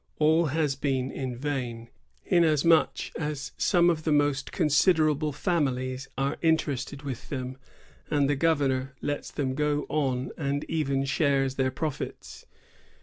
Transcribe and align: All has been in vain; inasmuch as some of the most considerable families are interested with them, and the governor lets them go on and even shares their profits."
All 0.17 0.47
has 0.47 0.75
been 0.75 1.11
in 1.11 1.35
vain; 1.37 1.89
inasmuch 2.25 3.15
as 3.15 3.51
some 3.55 3.87
of 3.87 4.03
the 4.03 4.11
most 4.11 4.51
considerable 4.51 5.31
families 5.31 6.07
are 6.17 6.37
interested 6.41 7.03
with 7.03 7.29
them, 7.29 7.59
and 8.09 8.27
the 8.27 8.35
governor 8.35 8.95
lets 9.03 9.29
them 9.29 9.53
go 9.53 9.85
on 9.89 10.31
and 10.37 10.63
even 10.63 11.05
shares 11.05 11.53
their 11.53 11.69
profits." 11.69 12.47